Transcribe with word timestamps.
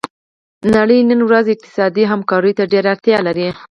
نړۍ 0.75 0.99
نن 1.09 1.19
ورځ 1.27 1.45
اقتصادي 1.51 2.03
همکاریو 2.11 2.57
ته 2.57 2.63
ډیره 2.71 2.87
اړتیا 2.93 3.17
لري 3.27 3.47